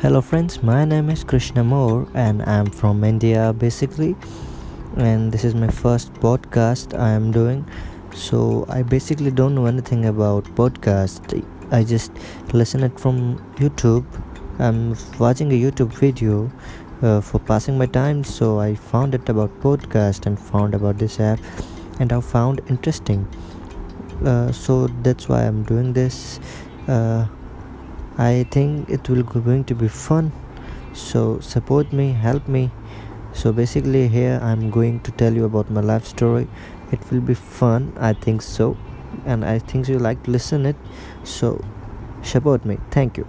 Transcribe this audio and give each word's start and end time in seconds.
Hello, 0.00 0.20
friends. 0.20 0.62
My 0.62 0.84
name 0.84 1.10
is 1.10 1.24
Krishna 1.24 1.64
Moore, 1.64 2.06
and 2.14 2.40
I'm 2.42 2.66
from 2.66 3.02
India 3.02 3.52
basically. 3.52 4.14
And 4.96 5.32
this 5.32 5.42
is 5.42 5.56
my 5.56 5.66
first 5.66 6.12
podcast 6.14 6.96
I 6.96 7.10
am 7.10 7.32
doing. 7.32 7.66
So, 8.14 8.64
I 8.68 8.84
basically 8.84 9.32
don't 9.32 9.56
know 9.56 9.66
anything 9.66 10.06
about 10.06 10.44
podcast. 10.54 11.44
I 11.72 11.82
just 11.82 12.12
listen 12.52 12.84
it 12.84 13.00
from 13.00 13.38
YouTube. 13.56 14.04
I'm 14.60 14.94
watching 15.18 15.50
a 15.50 15.60
YouTube 15.60 15.92
video 15.94 16.48
uh, 17.02 17.20
for 17.20 17.40
passing 17.40 17.76
my 17.76 17.86
time. 17.86 18.22
So, 18.22 18.60
I 18.60 18.76
found 18.76 19.16
it 19.16 19.28
about 19.28 19.50
podcast 19.60 20.26
and 20.26 20.38
found 20.38 20.76
about 20.76 20.98
this 20.98 21.18
app, 21.18 21.40
and 21.98 22.12
I 22.12 22.20
found 22.20 22.60
interesting. 22.68 23.26
Uh, 24.24 24.52
so 24.52 24.86
that's 25.02 25.28
why 25.28 25.42
I'm 25.42 25.64
doing 25.64 25.92
this. 25.92 26.38
Uh, 26.86 27.26
I 28.18 28.44
think 28.50 28.90
it 28.90 29.08
will 29.08 29.22
go- 29.22 29.40
going 29.40 29.64
to 29.64 29.74
be 29.74 29.88
fun. 29.88 30.32
So 30.92 31.40
support 31.40 31.92
me, 31.92 32.12
help 32.12 32.48
me. 32.48 32.70
So 33.32 33.52
basically, 33.52 34.08
here 34.08 34.40
I'm 34.42 34.70
going 34.70 35.00
to 35.00 35.12
tell 35.12 35.32
you 35.32 35.44
about 35.44 35.70
my 35.70 35.80
life 35.80 36.04
story. 36.04 36.48
It 36.92 37.00
will 37.10 37.20
be 37.20 37.34
fun, 37.34 37.92
I 37.98 38.12
think 38.14 38.42
so, 38.42 38.76
and 39.26 39.44
I 39.44 39.58
think 39.58 39.88
you 39.88 39.98
like 39.98 40.22
to 40.24 40.30
listen 40.30 40.66
it. 40.66 40.76
So 41.24 41.64
support 42.22 42.64
me. 42.64 42.78
Thank 42.90 43.18
you. 43.18 43.26